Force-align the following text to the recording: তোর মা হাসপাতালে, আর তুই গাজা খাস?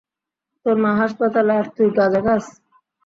তোর 0.65 0.75
মা 0.83 0.91
হাসপাতালে, 1.01 1.53
আর 1.59 1.67
তুই 1.75 1.87
গাজা 1.97 2.21
খাস? 2.25 2.45